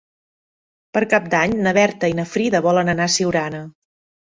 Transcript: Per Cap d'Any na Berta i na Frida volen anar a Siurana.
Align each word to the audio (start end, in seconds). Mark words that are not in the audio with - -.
Per 0.97 1.03
Cap 1.11 1.27
d'Any 1.35 1.53
na 1.67 1.75
Berta 1.79 2.11
i 2.13 2.17
na 2.21 2.27
Frida 2.33 2.65
volen 2.71 2.93
anar 2.97 3.09
a 3.09 3.15
Siurana. 3.21 3.65